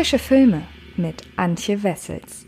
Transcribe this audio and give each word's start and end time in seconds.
Frische 0.00 0.18
Filme 0.18 0.62
mit 0.96 1.24
Antje 1.36 1.82
Wessels. 1.82 2.46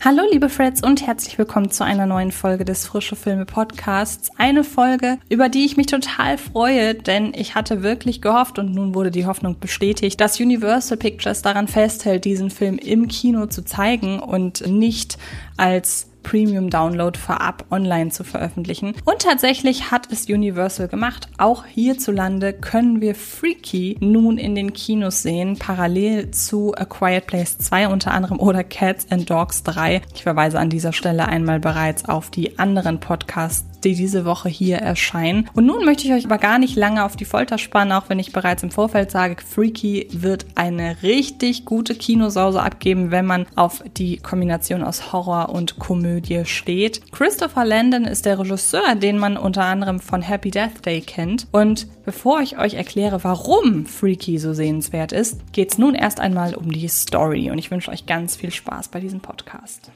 Hallo 0.00 0.22
liebe 0.32 0.48
Freds 0.48 0.82
und 0.82 1.06
herzlich 1.06 1.36
willkommen 1.36 1.70
zu 1.70 1.84
einer 1.84 2.06
neuen 2.06 2.32
Folge 2.32 2.64
des 2.64 2.86
Frische 2.86 3.16
Filme 3.16 3.44
Podcasts. 3.44 4.30
Eine 4.38 4.64
Folge, 4.64 5.18
über 5.28 5.50
die 5.50 5.66
ich 5.66 5.76
mich 5.76 5.88
total 5.88 6.38
freue, 6.38 6.94
denn 6.94 7.34
ich 7.34 7.54
hatte 7.54 7.82
wirklich 7.82 8.22
gehofft 8.22 8.58
und 8.58 8.74
nun 8.74 8.94
wurde 8.94 9.10
die 9.10 9.26
Hoffnung 9.26 9.60
bestätigt, 9.60 10.18
dass 10.22 10.40
Universal 10.40 10.96
Pictures 10.96 11.42
daran 11.42 11.68
festhält, 11.68 12.24
diesen 12.24 12.48
Film 12.48 12.78
im 12.78 13.08
Kino 13.08 13.44
zu 13.44 13.62
zeigen 13.62 14.20
und 14.20 14.66
nicht 14.66 15.18
als 15.58 16.11
Premium-Download 16.22 17.18
vorab 17.18 17.64
online 17.70 18.10
zu 18.10 18.24
veröffentlichen. 18.24 18.94
Und 19.04 19.20
tatsächlich 19.20 19.90
hat 19.90 20.10
es 20.12 20.26
Universal 20.26 20.88
gemacht. 20.88 21.28
Auch 21.38 21.64
hierzulande 21.66 22.52
können 22.52 23.00
wir 23.00 23.14
Freaky 23.14 23.96
nun 24.00 24.38
in 24.38 24.54
den 24.54 24.72
Kinos 24.72 25.22
sehen, 25.22 25.58
parallel 25.58 26.30
zu 26.30 26.74
A 26.74 26.84
Quiet 26.84 27.26
Place 27.26 27.58
2 27.58 27.88
unter 27.88 28.12
anderem 28.12 28.40
oder 28.40 28.64
Cats 28.64 29.06
and 29.10 29.28
Dogs 29.28 29.62
3. 29.62 30.02
Ich 30.14 30.22
verweise 30.22 30.58
an 30.58 30.70
dieser 30.70 30.92
Stelle 30.92 31.28
einmal 31.28 31.60
bereits 31.60 32.08
auf 32.08 32.30
die 32.30 32.58
anderen 32.58 33.00
Podcasts 33.00 33.66
die 33.84 33.96
diese 33.96 34.24
Woche 34.24 34.48
hier 34.48 34.76
erscheinen. 34.76 35.48
Und 35.54 35.66
nun 35.66 35.84
möchte 35.84 36.06
ich 36.06 36.12
euch 36.12 36.24
aber 36.24 36.38
gar 36.38 36.60
nicht 36.60 36.76
lange 36.76 37.04
auf 37.04 37.16
die 37.16 37.24
Folter 37.24 37.58
spannen, 37.58 37.92
auch 37.92 38.08
wenn 38.08 38.20
ich 38.20 38.32
bereits 38.32 38.62
im 38.62 38.70
Vorfeld 38.70 39.10
sage, 39.10 39.42
Freaky 39.42 40.06
wird 40.12 40.46
eine 40.54 41.02
richtig 41.02 41.64
gute 41.64 41.96
Kinosause 41.96 42.62
abgeben, 42.62 43.10
wenn 43.10 43.26
man 43.26 43.46
auf 43.56 43.82
die 43.96 44.18
Kombination 44.18 44.84
aus 44.84 45.12
Horror 45.12 45.48
und 45.48 45.80
Komödie 45.80 46.11
steht. 46.44 47.12
Christopher 47.12 47.64
Landon 47.64 48.04
ist 48.04 48.26
der 48.26 48.38
Regisseur, 48.38 48.94
den 48.94 49.18
man 49.18 49.36
unter 49.36 49.64
anderem 49.64 50.00
von 50.00 50.22
Happy 50.22 50.50
Death 50.50 50.84
Day 50.84 51.00
kennt. 51.00 51.46
Und 51.52 51.86
bevor 52.04 52.40
ich 52.40 52.58
euch 52.58 52.74
erkläre, 52.74 53.24
warum 53.24 53.86
Freaky 53.86 54.38
so 54.38 54.52
sehenswert 54.52 55.12
ist, 55.12 55.52
geht 55.52 55.72
es 55.72 55.78
nun 55.78 55.94
erst 55.94 56.20
einmal 56.20 56.54
um 56.54 56.70
die 56.70 56.88
Story. 56.88 57.50
Und 57.50 57.58
ich 57.58 57.70
wünsche 57.70 57.90
euch 57.90 58.06
ganz 58.06 58.36
viel 58.36 58.50
Spaß 58.50 58.88
bei 58.88 59.00
diesem 59.00 59.20
Podcast. 59.20 59.90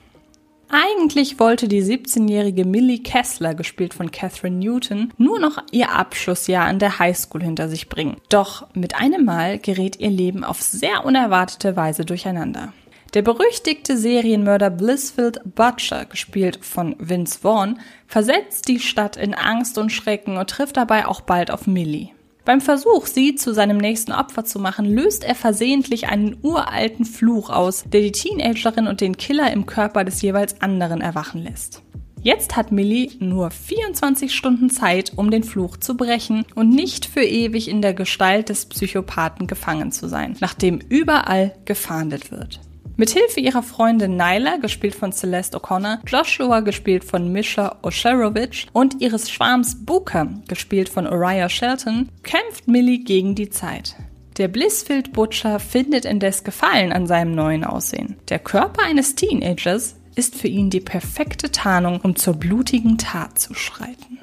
Eigentlich 0.69 1.39
wollte 1.39 1.69
die 1.69 1.83
17-jährige 1.83 2.64
Millie 2.64 2.98
Kessler, 2.98 3.55
gespielt 3.55 3.95
von 3.95 4.11
Catherine 4.11 4.56
Newton, 4.56 5.12
nur 5.17 5.39
noch 5.39 5.62
ihr 5.70 5.92
Abschlussjahr 5.92 6.64
an 6.64 6.80
der 6.80 6.98
Highschool 6.98 7.42
hinter 7.42 7.69
sich 7.69 7.89
bringen. 7.89 8.17
Doch 8.30 8.67
mit 8.75 8.97
einem 8.97 9.25
Mal 9.25 9.58
gerät 9.58 10.01
ihr 10.01 10.11
Leben 10.11 10.42
auf 10.42 10.61
sehr 10.61 11.05
unerwartete 11.05 11.77
Weise 11.77 12.05
durcheinander. 12.05 12.73
Der 13.17 13.22
berüchtigte 13.22 13.97
Serienmörder 13.97 14.69
Blissfield 14.69 15.41
Butcher, 15.55 16.05
gespielt 16.05 16.59
von 16.61 16.97
Vince 16.98 17.39
Vaughn, 17.39 17.78
versetzt 18.06 18.69
die 18.69 18.78
Stadt 18.78 19.17
in 19.17 19.33
Angst 19.33 19.78
und 19.78 19.89
Schrecken 19.89 20.36
und 20.36 20.50
trifft 20.50 20.77
dabei 20.77 21.06
auch 21.06 21.23
bald 21.23 21.50
auf 21.50 21.67
Millie. 21.67 22.11
Beim 22.45 22.61
Versuch, 22.61 23.06
sie 23.06 23.34
zu 23.34 23.55
seinem 23.55 23.78
nächsten 23.78 24.12
Opfer 24.12 24.45
zu 24.45 24.58
machen, 24.58 24.84
löst 24.84 25.25
er 25.25 25.34
versehentlich 25.34 26.08
einen 26.08 26.36
uralten 26.42 27.06
Fluch 27.06 27.48
aus, 27.48 27.84
der 27.91 28.03
die 28.03 28.12
Teenagerin 28.12 28.86
und 28.86 29.00
den 29.00 29.17
Killer 29.17 29.51
im 29.51 29.64
Körper 29.64 30.05
des 30.05 30.20
jeweils 30.20 30.61
anderen 30.61 31.01
erwachen 31.01 31.42
lässt. 31.42 31.80
Jetzt 32.20 32.55
hat 32.55 32.70
Millie 32.70 33.12
nur 33.19 33.51
24 33.51 34.34
Stunden 34.34 34.69
Zeit, 34.69 35.14
um 35.17 35.30
den 35.30 35.42
Fluch 35.42 35.78
zu 35.78 35.97
brechen 35.97 36.45
und 36.55 36.69
nicht 36.69 37.06
für 37.06 37.25
ewig 37.25 37.69
in 37.69 37.80
der 37.80 37.95
Gestalt 37.95 38.51
des 38.51 38.67
Psychopathen 38.67 39.47
gefangen 39.47 39.91
zu 39.91 40.06
sein, 40.06 40.36
nachdem 40.41 40.80
überall 40.91 41.56
gefahndet 41.64 42.30
wird. 42.30 42.61
Mithilfe 42.98 43.41
ihrer 43.41 43.62
Freundin 43.62 44.16
Nyla, 44.16 44.56
gespielt 44.56 44.94
von 44.94 45.12
Celeste 45.12 45.58
O'Connor, 45.58 45.98
Joshua, 46.06 46.61
gespielt 46.61 47.05
von 47.05 47.30
Misha 47.30 47.77
Osherovich 47.83 48.69
und 48.72 49.02
ihres 49.02 49.30
Schwarms 49.30 49.84
Booker, 49.84 50.28
gespielt 50.48 50.89
von 50.89 51.06
Uriah 51.06 51.50
Shelton, 51.50 52.08
kämpft 52.22 52.69
Millie 52.69 53.05
gegen 53.05 53.34
die 53.34 53.50
Zeit. 53.50 53.97
Der 54.39 54.48
Blissfield 54.48 55.12
Butcher 55.12 55.61
findet 55.61 56.06
indes 56.06 56.42
Gefallen 56.42 56.91
an 56.91 57.06
seinem 57.06 57.34
neuen 57.34 57.64
Aussehen. 57.64 58.17
Der 58.30 58.39
Körper 58.39 58.85
eines 58.85 59.14
Teenagers 59.14 59.96
ist 60.14 60.35
für 60.35 60.48
ihn 60.48 60.70
die 60.70 60.80
perfekte 60.80 61.52
Tarnung, 61.52 62.01
um 62.01 62.17
zur 62.17 62.35
blutigen 62.35 62.96
Tat 62.96 63.39
zu 63.39 63.52
schreiten. 63.52 64.20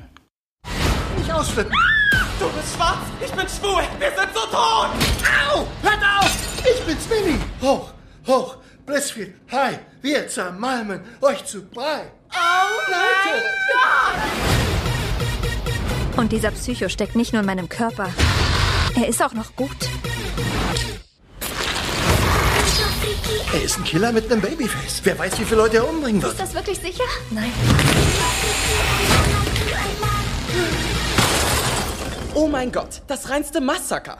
Nicht 1.17 1.31
ausflippen! 1.31 1.73
Du 2.39 2.45
bist 2.50 2.75
schwarz, 2.75 2.97
ich 3.23 3.31
bin 3.31 3.47
schwul, 3.47 3.83
wir 4.00 4.09
sind 4.17 4.33
so 4.33 4.41
tot! 4.47 4.89
Au! 5.51 5.67
Hört 5.83 6.01
auf! 6.19 6.35
Ich 6.66 6.83
bin's, 6.85 7.07
Winnie! 7.07 7.39
Hoch, 7.62 7.91
hoch, 8.25 8.57
Blissfield, 8.85 9.33
hi, 9.49 9.79
wir 10.01 10.27
zermalmen 10.27 10.99
euch 11.21 11.45
zu 11.45 11.63
Brei. 11.63 12.11
Oh 12.31 12.91
mein 12.91 13.41
Gott! 13.71 14.33
Und 16.17 16.31
dieser 16.33 16.51
Psycho 16.51 16.89
steckt 16.89 17.16
nicht 17.16 17.31
nur 17.31 17.39
in 17.39 17.45
meinem 17.45 17.69
Körper. 17.69 18.09
Er 18.95 19.07
ist 19.07 19.23
auch 19.23 19.33
noch 19.33 19.55
gut. 19.55 19.77
Er 23.53 23.63
ist 23.63 23.77
ein 23.77 23.83
Killer 23.85 24.11
mit 24.11 24.29
einem 24.29 24.41
Babyface. 24.41 25.01
Wer 25.03 25.17
weiß, 25.17 25.39
wie 25.39 25.45
viele 25.45 25.61
Leute 25.61 25.77
er 25.77 25.88
umbringen 25.88 26.21
wird. 26.21 26.33
Ist 26.33 26.41
das 26.41 26.53
wirklich 26.53 26.79
sicher? 26.79 27.03
Nein. 27.31 27.51
Oh 32.33 32.47
mein 32.47 32.71
Gott, 32.71 33.01
das 33.07 33.29
reinste 33.29 33.61
Massaker. 33.61 34.17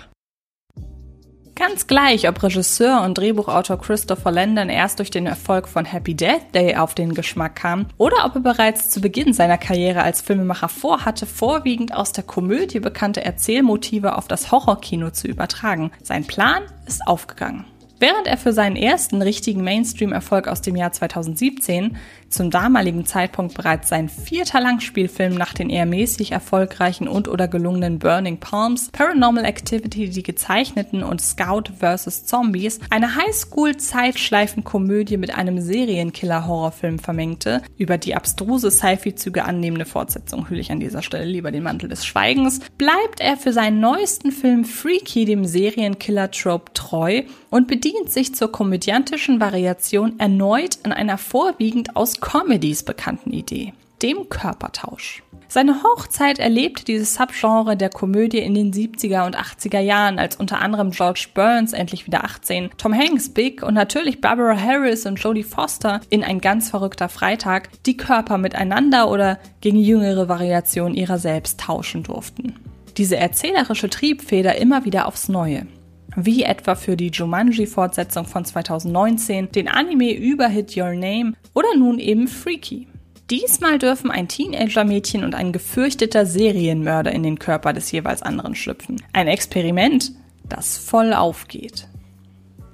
Ganz 1.56 1.86
gleich, 1.86 2.28
ob 2.28 2.42
Regisseur 2.42 3.04
und 3.04 3.16
Drehbuchautor 3.16 3.80
Christopher 3.80 4.32
Landon 4.32 4.70
erst 4.70 4.98
durch 4.98 5.12
den 5.12 5.28
Erfolg 5.28 5.68
von 5.68 5.86
Happy 5.86 6.16
Death 6.16 6.54
Day 6.56 6.76
auf 6.76 6.96
den 6.96 7.14
Geschmack 7.14 7.58
kam 7.58 7.86
oder 7.98 8.26
ob 8.26 8.36
er 8.36 8.42
bereits 8.42 8.90
zu 8.90 9.02
Beginn 9.02 9.34
seiner 9.34 9.60
Karriere 9.60 10.02
als 10.02 10.22
Filmemacher 10.22 10.68
vorhatte, 10.68 11.28
vorwiegend 11.28 11.94
aus 11.94 12.12
der 12.12 12.24
Komödie 12.24 12.80
bekannte 12.80 13.24
Erzählmotive 13.24 14.18
auf 14.18 14.28
das 14.28 14.52
Horrorkino 14.52 15.12
zu 15.12 15.28
übertragen. 15.28 15.92
Sein 16.02 16.26
Plan 16.26 16.64
ist 16.88 17.06
aufgegangen. 17.06 17.66
Während 18.00 18.28
er 18.28 18.38
für 18.38 18.52
seinen 18.52 18.76
ersten 18.76 19.22
richtigen 19.22 19.64
Mainstream-Erfolg 19.64 20.50
aus 20.50 20.62
dem 20.62 20.76
Jahr 20.76 20.92
2017 20.92 21.96
zum 22.34 22.50
damaligen 22.50 23.06
Zeitpunkt 23.06 23.54
bereits 23.54 23.90
sein 23.90 24.10
vierter 24.10 24.60
Langspielfilm 24.60 25.36
nach 25.36 25.54
den 25.54 25.70
eher 25.70 25.86
mäßig 25.86 26.32
erfolgreichen 26.32 27.08
und 27.08 27.28
oder 27.28 27.48
gelungenen 27.48 28.00
Burning 28.00 28.40
Palms, 28.40 28.90
Paranormal 28.92 29.46
Activity, 29.46 30.10
die 30.10 30.24
gezeichneten 30.24 31.04
und 31.04 31.22
Scout 31.22 31.66
vs. 31.80 32.26
Zombies, 32.26 32.80
eine 32.90 33.16
Highschool-Zeitschleifenkomödie 33.16 35.18
mit 35.18 35.36
einem 35.36 35.62
Serienkiller-Horrorfilm 35.62 36.98
vermengte, 37.00 37.62
über 37.78 37.98
die 37.98 38.16
abstruse 38.16 38.72
Sci-Fi-Züge 38.72 39.44
annehmende 39.46 39.86
Fortsetzung 39.86 40.50
hülle 40.50 40.62
ich 40.62 40.72
an 40.72 40.80
dieser 40.80 41.04
Stelle 41.04 41.26
lieber 41.26 41.52
den 41.52 41.64
Mantel 41.64 41.90
des 41.90 42.06
Schweigens, 42.06 42.62
bleibt 42.78 43.20
er 43.20 43.36
für 43.38 43.54
seinen 43.54 43.80
neuesten 43.80 44.32
Film 44.32 44.66
Freaky 44.66 45.26
dem 45.26 45.46
Serienkiller-Trope 45.46 46.74
treu 46.74 47.22
und 47.50 47.68
bedient 47.68 48.12
sich 48.12 48.34
zur 48.34 48.52
komödiantischen 48.52 49.40
Variation 49.40 50.20
erneut 50.20 50.80
an 50.84 50.92
einer 50.92 51.20
vorwiegend 51.20 51.96
aus 51.96 52.20
Comedies 52.24 52.84
bekannten 52.84 53.32
Idee, 53.34 53.74
dem 54.02 54.30
Körpertausch. 54.30 55.24
Seine 55.50 55.84
Hochzeit 55.84 56.40
erlebte 56.40 56.86
dieses 56.86 57.16
Subgenre 57.16 57.76
der 57.76 57.90
Komödie 57.90 58.40
in 58.40 58.54
den 58.54 58.72
70er 58.72 59.26
und 59.26 59.38
80er 59.38 59.82
Jahren, 59.82 60.18
als 60.18 60.38
unter 60.38 60.62
anderem 60.62 60.92
George 60.92 61.28
Burns 61.34 61.74
endlich 61.74 62.08
wieder 62.08 62.24
18, 62.24 62.70
Tom 62.78 62.94
Hanks 62.94 63.28
Big 63.28 63.62
und 63.62 63.74
natürlich 63.74 64.22
Barbara 64.22 64.58
Harris 64.58 65.06
und 65.06 65.18
Jodie 65.18 65.44
Foster 65.44 66.00
in 66.10 66.24
ein 66.24 66.40
ganz 66.40 66.70
verrückter 66.70 67.10
Freitag 67.10 67.68
die 67.84 67.98
Körper 67.98 68.38
miteinander 68.38 69.12
oder 69.12 69.38
gegen 69.60 69.78
jüngere 69.78 70.30
Variationen 70.30 70.96
ihrer 70.96 71.20
selbst 71.20 71.60
tauschen 71.60 72.04
durften. 72.04 72.56
Diese 72.96 73.18
erzählerische 73.18 73.90
Triebfeder 73.90 74.56
immer 74.56 74.86
wieder 74.86 75.08
aufs 75.08 75.28
Neue 75.28 75.68
wie 76.16 76.44
etwa 76.44 76.76
für 76.76 76.98
die 76.98 77.12
Jumanji-Fortsetzung 77.12 78.26
von 78.26 78.46
2019, 78.46 79.52
den 79.52 79.68
Anime-Überhit 79.68 80.76
Your 80.78 80.94
Name 80.94 81.34
oder 81.54 81.76
nun 81.78 82.00
eben 82.00 82.28
Freaky. 82.28 82.88
Diesmal 83.30 83.80
dürfen 83.80 84.12
ein 84.12 84.28
Teenager-Mädchen 84.28 85.24
und 85.24 85.34
ein 85.34 85.54
gefürchteter 85.54 86.26
Serienmörder 86.26 87.12
in 87.12 87.24
den 87.24 87.40
Körper 87.40 87.74
des 87.74 87.92
jeweils 87.92 88.22
anderen 88.22 88.54
schlüpfen. 88.56 89.02
Ein 89.14 89.28
Experiment, 89.28 90.12
das 90.48 90.78
voll 90.78 91.14
aufgeht. 91.14 91.88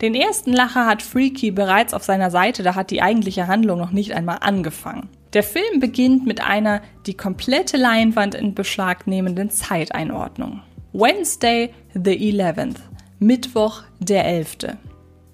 Den 0.02 0.16
ersten 0.16 0.54
Lacher 0.54 0.86
hat 0.86 1.02
Freaky 1.02 1.52
bereits 1.52 1.94
auf 1.94 2.04
seiner 2.04 2.32
Seite, 2.32 2.64
da 2.64 2.74
hat 2.76 2.90
die 2.90 3.02
eigentliche 3.02 3.48
Handlung 3.48 3.80
noch 3.80 3.92
nicht 3.92 4.14
einmal 4.14 4.38
angefangen. 4.42 5.10
Der 5.34 5.44
Film 5.44 5.80
beginnt 5.80 6.26
mit 6.26 6.42
einer 6.42 6.82
die 7.06 7.16
komplette 7.16 7.78
Leinwand 7.78 8.34
in 8.34 8.56
Beschlag 8.56 9.06
nehmenden 9.08 9.52
Zeiteinordnung. 9.52 10.62
Wednesday, 10.94 11.72
the 11.94 12.18
11th. 12.34 12.89
Mittwoch, 13.22 13.84
der 14.00 14.24
11. 14.24 14.78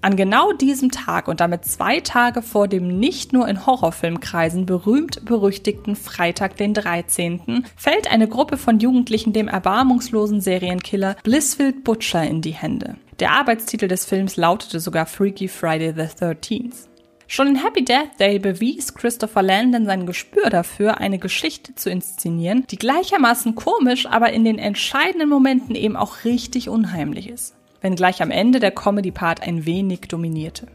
An 0.00 0.16
genau 0.16 0.50
diesem 0.50 0.90
Tag 0.90 1.28
und 1.28 1.38
damit 1.38 1.64
zwei 1.64 2.00
Tage 2.00 2.42
vor 2.42 2.66
dem 2.66 2.98
nicht 2.98 3.32
nur 3.32 3.46
in 3.46 3.64
Horrorfilmkreisen 3.64 4.66
berühmt-berüchtigten 4.66 5.94
Freitag 5.94 6.56
den 6.56 6.74
13. 6.74 7.64
fällt 7.76 8.10
eine 8.10 8.26
Gruppe 8.26 8.56
von 8.56 8.80
Jugendlichen 8.80 9.32
dem 9.32 9.46
erbarmungslosen 9.46 10.40
Serienkiller 10.40 11.14
Blissfield 11.22 11.84
Butcher 11.84 12.24
in 12.24 12.42
die 12.42 12.54
Hände. 12.54 12.96
Der 13.20 13.30
Arbeitstitel 13.30 13.86
des 13.86 14.04
Films 14.04 14.36
lautete 14.36 14.80
sogar 14.80 15.06
Freaky 15.06 15.46
Friday 15.46 15.94
the 15.94 16.24
13th. 16.24 16.88
Schon 17.28 17.46
in 17.46 17.62
Happy 17.64 17.84
Death 17.84 18.18
Day 18.18 18.40
bewies 18.40 18.94
Christopher 18.94 19.42
Landon 19.42 19.86
sein 19.86 20.06
Gespür 20.06 20.50
dafür, 20.50 20.98
eine 20.98 21.20
Geschichte 21.20 21.76
zu 21.76 21.88
inszenieren, 21.88 22.66
die 22.68 22.78
gleichermaßen 22.78 23.54
komisch, 23.54 24.06
aber 24.06 24.32
in 24.32 24.44
den 24.44 24.58
entscheidenden 24.58 25.28
Momenten 25.28 25.76
eben 25.76 25.94
auch 25.94 26.24
richtig 26.24 26.68
unheimlich 26.68 27.28
ist. 27.28 27.56
Wenngleich 27.80 28.22
am 28.22 28.30
Ende 28.30 28.60
der 28.60 28.70
Comedy-Part 28.70 29.42
ein 29.42 29.66
wenig 29.66 30.00
dominierte. 30.02 30.66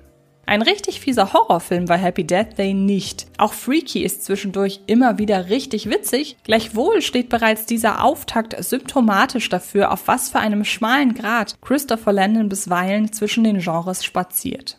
Ein 0.46 0.62
richtig 0.62 1.00
fieser 1.00 1.32
Horrorfilm 1.34 1.88
war 1.88 1.98
Happy 1.98 2.26
Death 2.26 2.58
Day 2.58 2.74
nicht. 2.74 3.28
Auch 3.38 3.54
Freaky 3.54 4.04
ist 4.04 4.26
zwischendurch 4.26 4.82
immer 4.86 5.18
wieder 5.18 5.50
richtig 5.50 5.90
witzig. 5.90 6.36
Gleichwohl 6.44 7.02
steht 7.02 7.30
bereits 7.30 7.66
dieser 7.66 8.04
Auftakt 8.04 8.62
symptomatisch 8.62 9.48
dafür, 9.48 9.92
auf 9.92 10.08
was 10.08 10.30
für 10.30 10.40
einem 10.40 10.66
schmalen 10.66 11.14
Grad 11.14 11.56
Christopher 11.62 12.12
Landon 12.12 12.50
bisweilen 12.50 13.14
zwischen 13.14 13.44
den 13.44 13.60
Genres 13.60 14.04
spaziert. 14.04 14.78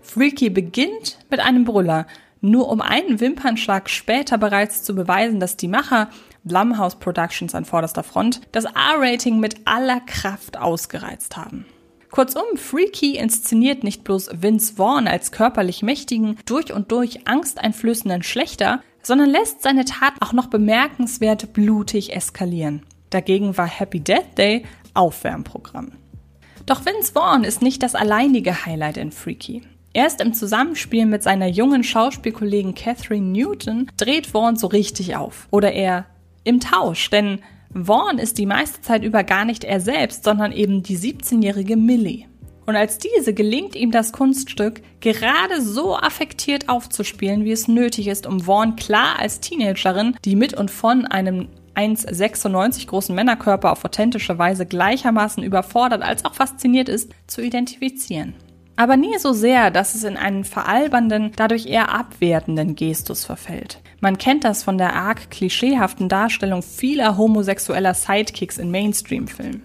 Freaky 0.00 0.50
beginnt 0.50 1.18
mit 1.30 1.40
einem 1.40 1.64
Brüller, 1.64 2.06
nur 2.40 2.68
um 2.68 2.80
einen 2.80 3.18
Wimpernschlag 3.20 3.88
später 3.88 4.36
bereits 4.36 4.82
zu 4.82 4.94
beweisen, 4.94 5.40
dass 5.40 5.56
die 5.56 5.68
Macher 5.68 6.10
Blumhouse 6.44 6.96
Productions 6.96 7.54
an 7.54 7.64
vorderster 7.64 8.02
Front 8.02 8.40
das 8.52 8.64
R-Rating 8.64 9.38
mit 9.40 9.66
aller 9.66 10.00
Kraft 10.00 10.58
ausgereizt 10.58 11.36
haben. 11.36 11.66
Kurzum, 12.10 12.44
Freaky 12.56 13.16
inszeniert 13.16 13.84
nicht 13.84 14.04
bloß 14.04 14.42
Vince 14.42 14.74
Vaughn 14.74 15.08
als 15.08 15.32
körperlich 15.32 15.82
mächtigen, 15.82 16.36
durch 16.44 16.72
und 16.72 16.92
durch 16.92 17.26
angsteinflößenden 17.26 18.22
Schlechter, 18.22 18.82
sondern 19.02 19.30
lässt 19.30 19.62
seine 19.62 19.86
Tat 19.86 20.14
auch 20.20 20.34
noch 20.34 20.48
bemerkenswert 20.48 21.54
blutig 21.54 22.14
eskalieren. 22.14 22.82
Dagegen 23.08 23.56
war 23.56 23.66
Happy 23.66 24.00
Death 24.00 24.36
Day 24.36 24.64
Aufwärmprogramm. 24.94 25.92
Doch 26.66 26.84
Vince 26.84 27.12
Vaughn 27.12 27.44
ist 27.44 27.62
nicht 27.62 27.82
das 27.82 27.94
alleinige 27.94 28.66
Highlight 28.66 28.98
in 28.98 29.10
Freaky. 29.10 29.62
Erst 29.94 30.20
im 30.20 30.32
Zusammenspiel 30.32 31.06
mit 31.06 31.22
seiner 31.22 31.46
jungen 31.46 31.84
Schauspielkollegin 31.84 32.74
Catherine 32.74 33.26
Newton 33.26 33.90
dreht 33.96 34.26
Vaughn 34.26 34.56
so 34.56 34.66
richtig 34.66 35.16
auf. 35.16 35.48
Oder 35.50 35.72
eher 35.72 36.06
im 36.44 36.60
Tausch, 36.60 37.10
denn 37.10 37.40
Vaughn 37.74 38.18
ist 38.18 38.38
die 38.38 38.46
meiste 38.46 38.82
Zeit 38.82 39.02
über 39.02 39.24
gar 39.24 39.44
nicht 39.44 39.64
er 39.64 39.80
selbst, 39.80 40.24
sondern 40.24 40.52
eben 40.52 40.82
die 40.82 40.98
17-jährige 40.98 41.76
Millie. 41.76 42.26
Und 42.66 42.76
als 42.76 42.98
diese 42.98 43.34
gelingt 43.34 43.74
ihm 43.74 43.90
das 43.90 44.12
Kunststück, 44.12 44.82
gerade 45.00 45.60
so 45.60 45.96
affektiert 45.96 46.68
aufzuspielen, 46.68 47.44
wie 47.44 47.50
es 47.50 47.66
nötig 47.66 48.06
ist, 48.06 48.26
um 48.26 48.40
Vaughn 48.40 48.76
klar 48.76 49.18
als 49.18 49.40
Teenagerin, 49.40 50.16
die 50.24 50.36
mit 50.36 50.54
und 50.54 50.70
von 50.70 51.06
einem 51.06 51.48
1,96 51.74 52.86
großen 52.86 53.14
Männerkörper 53.14 53.72
auf 53.72 53.84
authentische 53.84 54.38
Weise 54.38 54.66
gleichermaßen 54.66 55.42
überfordert 55.42 56.02
als 56.02 56.24
auch 56.24 56.34
fasziniert 56.34 56.88
ist, 56.88 57.10
zu 57.26 57.40
identifizieren. 57.42 58.34
Aber 58.82 58.96
nie 58.96 59.16
so 59.16 59.32
sehr, 59.32 59.70
dass 59.70 59.94
es 59.94 60.02
in 60.02 60.16
einen 60.16 60.42
veralbernden, 60.42 61.30
dadurch 61.36 61.66
eher 61.66 61.94
abwertenden 61.94 62.74
Gestus 62.74 63.24
verfällt. 63.24 63.78
Man 64.00 64.18
kennt 64.18 64.42
das 64.42 64.64
von 64.64 64.76
der 64.76 64.96
arg 64.96 65.30
klischeehaften 65.30 66.08
Darstellung 66.08 66.64
vieler 66.64 67.16
homosexueller 67.16 67.94
Sidekicks 67.94 68.58
in 68.58 68.72
Mainstream-Filmen. 68.72 69.62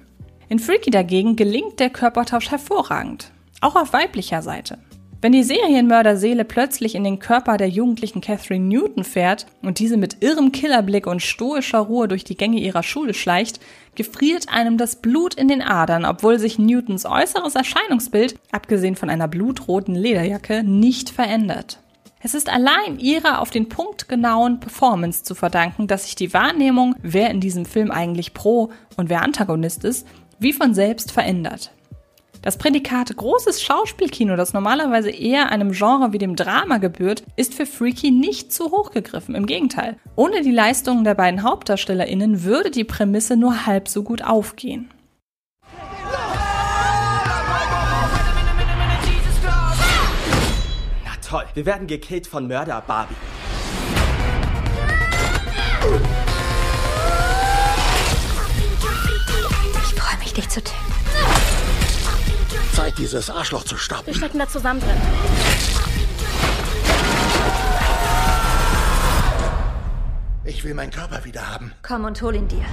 In 0.49 0.59
Freaky 0.59 0.91
dagegen 0.91 1.35
gelingt 1.35 1.79
der 1.79 1.89
Körpertausch 1.89 2.51
hervorragend, 2.51 3.31
auch 3.59 3.75
auf 3.75 3.91
weiblicher 3.91 4.43
Seite. 4.43 4.77
Wenn 5.19 5.31
die 5.31 5.43
Serienmörderseele 5.43 6.45
plötzlich 6.45 6.93
in 6.93 7.03
den 7.03 7.17
Körper 7.17 7.57
der 7.57 7.69
jugendlichen 7.69 8.21
Catherine 8.21 8.65
Newton 8.65 9.03
fährt 9.03 9.47
und 9.63 9.79
diese 9.79 9.97
mit 9.97 10.17
irrem 10.19 10.51
Killerblick 10.51 11.07
und 11.07 11.23
stoischer 11.23 11.79
Ruhe 11.79 12.07
durch 12.07 12.23
die 12.23 12.37
Gänge 12.37 12.59
ihrer 12.59 12.83
Schule 12.83 13.15
schleicht, 13.15 13.59
gefriert 13.95 14.47
einem 14.49 14.77
das 14.77 14.97
Blut 14.97 15.33
in 15.33 15.47
den 15.47 15.63
Adern, 15.63 16.05
obwohl 16.05 16.37
sich 16.37 16.59
Newtons 16.59 17.07
äußeres 17.07 17.55
Erscheinungsbild, 17.55 18.35
abgesehen 18.51 18.95
von 18.95 19.09
einer 19.09 19.27
blutroten 19.27 19.95
Lederjacke, 19.95 20.63
nicht 20.63 21.09
verändert. 21.09 21.79
Es 22.21 22.35
ist 22.35 22.49
allein 22.49 22.99
ihrer 22.99 23.41
auf 23.41 23.49
den 23.49 23.69
Punkt 23.69 24.07
genauen 24.07 24.59
Performance 24.59 25.23
zu 25.23 25.33
verdanken, 25.33 25.87
dass 25.87 26.05
sich 26.05 26.13
die 26.13 26.33
Wahrnehmung, 26.33 26.95
wer 27.01 27.31
in 27.31 27.39
diesem 27.39 27.65
Film 27.65 27.89
eigentlich 27.89 28.35
Pro 28.35 28.71
und 28.97 29.09
wer 29.09 29.23
Antagonist 29.23 29.83
ist, 29.83 30.05
wie 30.37 30.53
von 30.53 30.75
selbst 30.75 31.11
verändert. 31.11 31.71
Das 32.41 32.57
Prädikat 32.57 33.15
großes 33.15 33.61
Schauspielkino, 33.61 34.35
das 34.35 34.53
normalerweise 34.53 35.09
eher 35.09 35.49
einem 35.49 35.71
Genre 35.71 36.13
wie 36.13 36.17
dem 36.17 36.35
Drama 36.35 36.77
gebührt, 36.77 37.23
ist 37.35 37.53
für 37.53 37.65
Freaky 37.65 38.11
nicht 38.11 38.53
zu 38.53 38.71
hoch 38.71 38.91
gegriffen. 38.91 39.35
Im 39.35 39.45
Gegenteil. 39.45 39.97
Ohne 40.15 40.41
die 40.41 40.51
Leistungen 40.51 41.03
der 41.03 41.15
beiden 41.15 41.43
HauptdarstellerInnen 41.43 42.43
würde 42.43 42.71
die 42.71 42.83
Prämisse 42.83 43.35
nur 43.35 43.65
halb 43.65 43.87
so 43.87 44.03
gut 44.03 44.23
aufgehen. 44.23 44.89
Na 51.03 51.11
toll, 51.27 51.45
wir 51.55 51.65
werden 51.65 51.87
gekillt 51.87 52.27
von 52.27 52.47
Mörder 52.47 52.83
Barbie. 52.85 53.15
Ich 59.83 59.99
freue 59.99 60.19
mich, 60.19 60.33
dich 60.33 60.49
zu 60.49 60.63
töten. 60.63 60.96
Zeit, 62.87 62.97
dieses 62.97 63.29
Arschloch 63.29 63.63
zu 63.63 63.77
stoppen. 63.77 64.07
Wir 64.07 64.13
stecken 64.13 64.39
da 64.39 64.47
zusammen 64.47 64.79
drin. 64.79 64.95
Ich 70.45 70.63
will 70.63 70.73
meinen 70.73 70.91
Körper 70.91 71.23
wieder 71.25 71.53
haben. 71.53 71.73
Komm 71.83 72.05
und 72.05 72.21
hol 72.21 72.35
ihn 72.35 72.47
dir. 72.47 72.63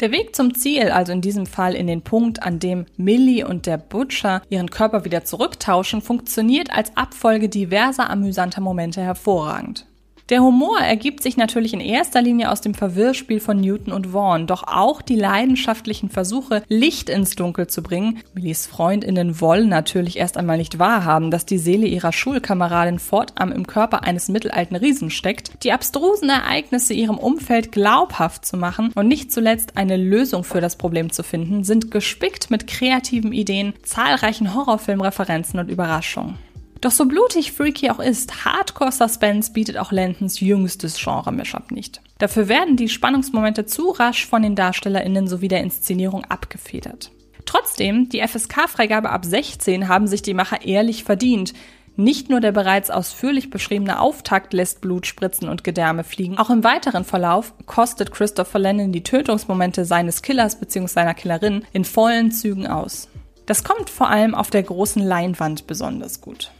Der 0.00 0.10
Weg 0.10 0.34
zum 0.34 0.54
Ziel, 0.54 0.90
also 0.90 1.12
in 1.12 1.20
diesem 1.20 1.46
Fall 1.46 1.74
in 1.74 1.86
den 1.86 2.02
Punkt, 2.02 2.42
an 2.42 2.58
dem 2.58 2.86
Millie 2.96 3.46
und 3.46 3.66
der 3.66 3.78
Butcher 3.78 4.42
ihren 4.48 4.68
Körper 4.68 5.04
wieder 5.04 5.24
zurücktauschen, 5.24 6.02
funktioniert 6.02 6.72
als 6.72 6.96
Abfolge 6.96 7.48
diverser 7.48 8.10
amüsanter 8.10 8.60
Momente 8.60 9.00
hervorragend. 9.00 9.86
Der 10.28 10.40
Humor 10.40 10.78
ergibt 10.78 11.22
sich 11.22 11.36
natürlich 11.36 11.74
in 11.74 11.80
erster 11.80 12.22
Linie 12.22 12.50
aus 12.50 12.60
dem 12.60 12.74
Verwirrspiel 12.74 13.40
von 13.40 13.60
Newton 13.60 13.92
und 13.92 14.08
Vaughn, 14.08 14.46
doch 14.46 14.62
auch 14.66 15.02
die 15.02 15.16
leidenschaftlichen 15.16 16.08
Versuche, 16.08 16.62
Licht 16.68 17.08
ins 17.10 17.34
Dunkel 17.34 17.66
zu 17.66 17.82
bringen. 17.82 18.20
Millies 18.32 18.66
Freundinnen 18.66 19.40
wollen 19.40 19.68
natürlich 19.68 20.18
erst 20.18 20.36
einmal 20.36 20.58
nicht 20.58 20.78
wahrhaben, 20.78 21.30
dass 21.30 21.44
die 21.44 21.58
Seele 21.58 21.86
ihrer 21.86 22.12
Schulkameradin 22.12 23.00
fortan 23.00 23.50
im 23.50 23.66
Körper 23.66 24.04
eines 24.04 24.28
mittelalten 24.28 24.76
Riesen 24.76 25.10
steckt, 25.10 25.64
die 25.64 25.72
abstrusen 25.72 26.28
Ereignisse 26.28 26.94
ihrem 26.94 27.18
Umfeld 27.18 27.72
glaubhaft 27.72 28.46
zu 28.46 28.56
machen 28.56 28.92
und 28.94 29.08
nicht 29.08 29.32
zuletzt 29.32 29.76
eine 29.76 29.96
Lösung 29.96 30.44
für 30.44 30.60
das 30.60 30.76
Problem 30.76 31.10
zu 31.10 31.24
finden, 31.24 31.64
sind 31.64 31.90
gespickt 31.90 32.50
mit 32.50 32.66
kreativen 32.68 33.32
Ideen, 33.32 33.74
zahlreichen 33.82 34.54
Horrorfilmreferenzen 34.54 35.58
und 35.58 35.68
Überraschungen. 35.68 36.38
Doch 36.82 36.90
so 36.90 37.06
blutig 37.06 37.52
Freaky 37.52 37.90
auch 37.90 38.00
ist, 38.00 38.44
Hardcore-Suspense 38.44 39.52
bietet 39.52 39.78
auch 39.78 39.92
Lantons 39.92 40.40
jüngstes 40.40 40.98
Genre-Mashup 40.98 41.70
nicht. 41.70 42.00
Dafür 42.18 42.48
werden 42.48 42.76
die 42.76 42.88
Spannungsmomente 42.88 43.66
zu 43.66 43.90
rasch 43.90 44.26
von 44.26 44.42
den 44.42 44.56
DarstellerInnen 44.56 45.28
sowie 45.28 45.46
der 45.46 45.60
Inszenierung 45.60 46.24
abgefedert. 46.24 47.12
Trotzdem, 47.46 48.08
die 48.08 48.20
FSK-Freigabe 48.20 49.10
ab 49.10 49.24
16 49.24 49.86
haben 49.86 50.08
sich 50.08 50.22
die 50.22 50.34
Macher 50.34 50.64
ehrlich 50.64 51.04
verdient. 51.04 51.52
Nicht 51.94 52.30
nur 52.30 52.40
der 52.40 52.50
bereits 52.50 52.90
ausführlich 52.90 53.48
beschriebene 53.48 54.00
Auftakt 54.00 54.52
lässt 54.52 54.80
Blut 54.80 55.06
spritzen 55.06 55.48
und 55.48 55.62
Gedärme 55.62 56.02
fliegen, 56.02 56.36
auch 56.36 56.50
im 56.50 56.64
weiteren 56.64 57.04
Verlauf 57.04 57.54
kostet 57.66 58.10
Christopher 58.10 58.58
Lennon 58.58 58.90
die 58.90 59.04
Tötungsmomente 59.04 59.84
seines 59.84 60.20
Killers 60.22 60.58
bzw. 60.58 60.88
seiner 60.88 61.14
Killerin 61.14 61.64
in 61.72 61.84
vollen 61.84 62.32
Zügen 62.32 62.66
aus. 62.66 63.08
Das 63.46 63.62
kommt 63.62 63.88
vor 63.88 64.08
allem 64.08 64.34
auf 64.34 64.50
der 64.50 64.64
großen 64.64 65.02
Leinwand 65.02 65.68
besonders 65.68 66.20
gut. 66.20 66.50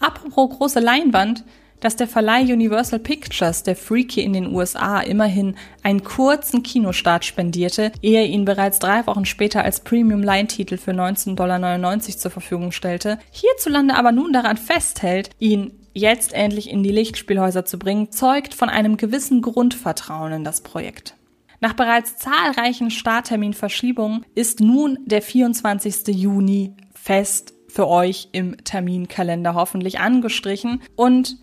Apropos 0.00 0.56
große 0.56 0.80
Leinwand, 0.80 1.44
dass 1.80 1.96
der 1.96 2.08
Verleih 2.08 2.42
Universal 2.42 2.98
Pictures 2.98 3.62
der 3.62 3.76
Freaky 3.76 4.22
in 4.22 4.32
den 4.32 4.54
USA 4.54 5.00
immerhin 5.00 5.56
einen 5.82 6.04
kurzen 6.04 6.62
Kinostart 6.62 7.24
spendierte, 7.24 7.92
ehe 8.02 8.20
er 8.20 8.26
ihn 8.26 8.44
bereits 8.44 8.78
drei 8.78 9.06
Wochen 9.06 9.24
später 9.24 9.64
als 9.64 9.80
Premium-Line-Titel 9.80 10.76
für 10.76 10.92
19,99 10.92 11.36
Dollar 11.36 12.00
zur 12.00 12.30
Verfügung 12.30 12.72
stellte, 12.72 13.18
hierzulande 13.30 13.94
aber 13.94 14.12
nun 14.12 14.32
daran 14.32 14.56
festhält, 14.56 15.30
ihn 15.38 15.72
jetzt 15.92 16.32
endlich 16.32 16.70
in 16.70 16.82
die 16.82 16.92
Lichtspielhäuser 16.92 17.64
zu 17.64 17.78
bringen, 17.78 18.12
zeugt 18.12 18.54
von 18.54 18.68
einem 18.68 18.96
gewissen 18.96 19.42
Grundvertrauen 19.42 20.32
in 20.32 20.44
das 20.44 20.60
Projekt. 20.62 21.16
Nach 21.60 21.74
bereits 21.74 22.16
zahlreichen 22.16 22.90
Startterminverschiebungen 22.90 24.24
ist 24.34 24.60
nun 24.60 24.98
der 25.04 25.20
24. 25.20 26.08
Juni 26.08 26.74
fest 26.94 27.54
für 27.70 27.88
euch 27.88 28.28
im 28.32 28.62
Terminkalender 28.64 29.54
hoffentlich 29.54 30.00
angestrichen. 30.00 30.82
Und 30.96 31.36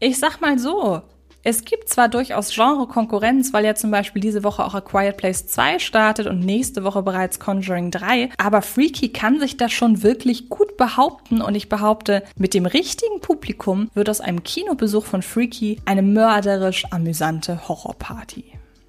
ich 0.00 0.18
sag 0.18 0.40
mal 0.40 0.58
so, 0.58 1.02
es 1.46 1.66
gibt 1.66 1.90
zwar 1.90 2.08
durchaus 2.08 2.54
Genre-Konkurrenz, 2.54 3.52
weil 3.52 3.66
ja 3.66 3.74
zum 3.74 3.90
Beispiel 3.90 4.22
diese 4.22 4.44
Woche 4.44 4.64
auch 4.64 4.74
A 4.74 4.80
Quiet 4.80 5.18
Place 5.18 5.46
2 5.46 5.78
startet 5.78 6.26
und 6.26 6.40
nächste 6.40 6.84
Woche 6.84 7.02
bereits 7.02 7.38
Conjuring 7.38 7.90
3, 7.90 8.30
aber 8.38 8.62
Freaky 8.62 9.10
kann 9.10 9.38
sich 9.40 9.58
das 9.58 9.70
schon 9.70 10.02
wirklich 10.02 10.48
gut 10.48 10.78
behaupten 10.78 11.42
und 11.42 11.54
ich 11.54 11.68
behaupte, 11.68 12.22
mit 12.36 12.54
dem 12.54 12.64
richtigen 12.64 13.20
Publikum 13.20 13.90
wird 13.92 14.08
aus 14.08 14.22
einem 14.22 14.42
Kinobesuch 14.42 15.04
von 15.04 15.20
Freaky 15.20 15.82
eine 15.84 16.00
mörderisch 16.00 16.86
amüsante 16.90 17.68
Horrorparty. 17.68 18.44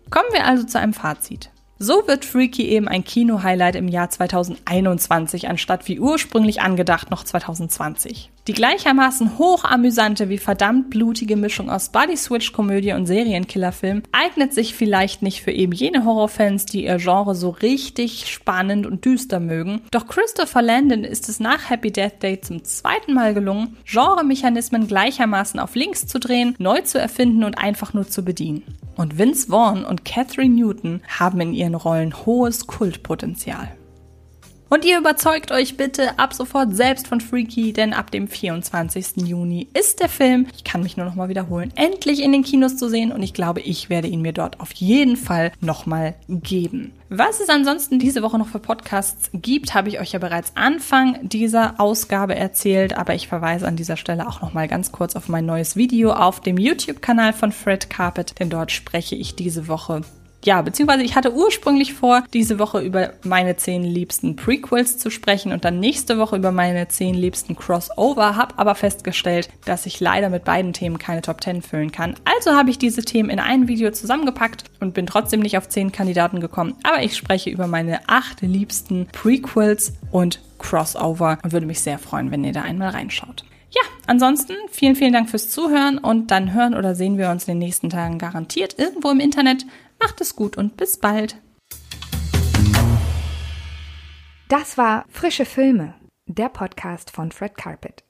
Kommen 0.09 0.29
wir 0.31 0.45
also 0.45 0.63
zu 0.63 0.79
einem 0.79 0.93
Fazit. 0.93 1.49
So 1.77 2.07
wird 2.07 2.23
Freaky 2.23 2.69
eben 2.69 2.87
ein 2.87 3.03
Kino-Highlight 3.03 3.75
im 3.75 3.89
Jahr 3.89 4.09
2021, 4.09 5.49
anstatt 5.49 5.87
wie 5.87 5.99
ursprünglich 5.99 6.61
angedacht 6.61 7.11
noch 7.11 7.23
2020. 7.23 8.31
Die 8.47 8.53
gleichermaßen 8.53 9.39
hochamüsante 9.39 10.29
wie 10.29 10.37
verdammt 10.37 10.91
blutige 10.91 11.35
Mischung 11.35 11.71
aus 11.71 11.89
Body-Switch-Komödie 11.89 12.93
und 12.93 13.07
Serienkillerfilm 13.07 14.03
eignet 14.11 14.53
sich 14.53 14.75
vielleicht 14.75 15.23
nicht 15.23 15.41
für 15.41 15.51
eben 15.51 15.73
jene 15.73 16.05
Horrorfans, 16.05 16.67
die 16.67 16.85
ihr 16.85 16.97
Genre 16.97 17.33
so 17.33 17.49
richtig 17.49 18.31
spannend 18.31 18.85
und 18.85 19.03
düster 19.03 19.39
mögen. 19.39 19.81
Doch 19.89 20.05
Christopher 20.05 20.61
Landon 20.61 21.03
ist 21.05 21.27
es 21.27 21.39
nach 21.39 21.71
Happy 21.71 21.91
Death 21.91 22.21
Day 22.21 22.39
zum 22.39 22.63
zweiten 22.63 23.15
Mal 23.15 23.33
gelungen, 23.33 23.77
Genremechanismen 23.83 24.87
gleichermaßen 24.87 25.59
auf 25.59 25.73
links 25.73 26.05
zu 26.05 26.19
drehen, 26.19 26.55
neu 26.59 26.81
zu 26.81 26.99
erfinden 26.99 27.45
und 27.45 27.57
einfach 27.57 27.95
nur 27.95 28.07
zu 28.07 28.23
bedienen. 28.23 28.61
Und 28.95 29.17
Vince 29.17 29.47
Vaughn 29.47 29.83
und 29.83 30.05
Catherine 30.05 30.53
Newton 30.53 31.01
haben 31.07 31.41
in 31.41 31.53
ihren 31.53 31.73
Rollen 31.73 32.13
hohes 32.27 32.67
Kultpotenzial. 32.67 33.75
Und 34.67 34.83
ihr 34.83 34.97
überzeugt 34.97 35.51
euch 35.51 35.77
bitte 35.77 36.17
ab 36.17 36.33
sofort 36.33 36.75
selbst 36.75 37.07
von 37.07 37.21
Freaky, 37.21 37.71
denn 37.71 37.93
ab 37.93 38.09
dem 38.09 38.27
24. 38.27 39.17
Juni 39.17 39.67
ist 39.73 39.99
der 39.99 40.09
Film, 40.09 40.47
ich 40.55 40.63
kann 40.63 40.81
mich 40.81 40.97
nur 40.97 41.05
noch 41.05 41.13
mal 41.13 41.29
wiederholen, 41.29 41.71
endlich 41.75 42.23
in 42.23 42.31
den 42.31 42.43
Kinos 42.43 42.75
zu 42.75 42.89
sehen 42.89 43.11
und 43.11 43.21
ich 43.21 43.35
glaube, 43.35 43.61
ich 43.61 43.89
werde 43.89 44.07
ihn 44.07 44.21
mir 44.21 44.33
dort 44.33 44.59
auf 44.59 44.71
jeden 44.73 45.17
Fall 45.17 45.51
noch 45.61 45.85
mal 45.85 46.15
geben. 46.27 46.93
Was 47.09 47.39
es 47.39 47.49
ansonsten 47.49 47.99
diese 47.99 48.23
Woche 48.23 48.39
noch 48.39 48.47
für 48.47 48.59
Podcasts 48.59 49.29
gibt, 49.33 49.75
habe 49.75 49.89
ich 49.89 49.99
euch 49.99 50.13
ja 50.13 50.19
bereits 50.19 50.53
Anfang 50.55 51.19
dieser 51.21 51.79
Ausgabe 51.79 52.35
erzählt, 52.35 52.97
aber 52.97 53.13
ich 53.13 53.27
verweise 53.27 53.67
an 53.67 53.75
dieser 53.75 53.97
Stelle 53.97 54.27
auch 54.27 54.41
noch 54.41 54.53
mal 54.53 54.67
ganz 54.67 54.91
kurz 54.91 55.15
auf 55.15 55.29
mein 55.29 55.45
neues 55.45 55.75
Video 55.75 56.11
auf 56.11 56.41
dem 56.41 56.57
YouTube-Kanal 56.57 57.33
von 57.33 57.51
Fred 57.51 57.91
Carpet, 57.91 58.39
denn 58.39 58.49
dort 58.49 58.71
spreche 58.71 59.15
ich 59.15 59.35
diese 59.35 59.67
Woche 59.67 60.01
ja, 60.45 60.61
beziehungsweise 60.61 61.03
ich 61.03 61.15
hatte 61.15 61.33
ursprünglich 61.33 61.93
vor, 61.93 62.23
diese 62.33 62.59
Woche 62.59 62.81
über 62.81 63.13
meine 63.23 63.55
zehn 63.57 63.83
liebsten 63.83 64.35
Prequels 64.35 64.97
zu 64.97 65.09
sprechen 65.09 65.51
und 65.51 65.65
dann 65.65 65.79
nächste 65.79 66.17
Woche 66.19 66.35
über 66.35 66.51
meine 66.51 66.87
zehn 66.87 67.15
liebsten 67.15 67.55
Crossover, 67.55 68.35
habe 68.35 68.57
aber 68.57 68.75
festgestellt, 68.75 69.49
dass 69.65 69.87
ich 69.87 69.99
leider 69.99 70.29
mit 70.29 70.45
beiden 70.45 70.71
Themen 70.73 70.99
keine 70.99 71.21
Top 71.21 71.43
10 71.43 71.63
füllen 71.63 71.91
kann. 71.91 72.15
Also 72.25 72.51
habe 72.51 72.69
ich 72.69 72.77
diese 72.77 73.03
Themen 73.03 73.29
in 73.29 73.39
ein 73.39 73.67
Video 73.67 73.91
zusammengepackt 73.91 74.65
und 74.79 74.93
bin 74.93 75.07
trotzdem 75.07 75.39
nicht 75.39 75.57
auf 75.57 75.67
zehn 75.67 75.91
Kandidaten 75.91 76.39
gekommen, 76.39 76.75
aber 76.83 77.01
ich 77.01 77.17
spreche 77.17 77.49
über 77.49 77.65
meine 77.65 78.07
acht 78.07 78.41
liebsten 78.41 79.07
Prequels 79.11 79.93
und 80.11 80.39
Crossover 80.59 81.39
und 81.43 81.53
würde 81.53 81.65
mich 81.65 81.81
sehr 81.81 81.97
freuen, 81.97 82.29
wenn 82.31 82.43
ihr 82.43 82.53
da 82.53 82.61
einmal 82.61 82.89
reinschaut. 82.89 83.45
Ja, 83.75 83.81
ansonsten 84.07 84.53
vielen, 84.71 84.95
vielen 84.95 85.11
Dank 85.11 85.29
fürs 85.29 85.49
Zuhören 85.49 85.97
und 85.97 86.31
dann 86.31 86.53
hören 86.53 86.75
oder 86.75 86.95
sehen 86.95 87.17
wir 87.17 87.29
uns 87.29 87.43
in 87.43 87.55
den 87.55 87.67
nächsten 87.67 87.89
Tagen 87.89 88.19
garantiert 88.19 88.79
irgendwo 88.79 89.09
im 89.09 89.19
Internet. 89.19 89.65
Macht 89.99 90.21
es 90.21 90.35
gut 90.35 90.57
und 90.57 90.77
bis 90.77 90.97
bald. 90.97 91.41
Das 94.47 94.77
war 94.77 95.05
Frische 95.09 95.45
Filme, 95.45 95.95
der 96.27 96.49
Podcast 96.49 97.11
von 97.11 97.31
Fred 97.31 97.57
Carpet. 97.57 98.04